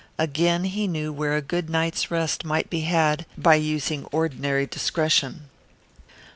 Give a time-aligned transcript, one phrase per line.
[0.17, 4.65] Again he knew where a good night's rest might be had by one using ordinary
[4.65, 5.41] discretion.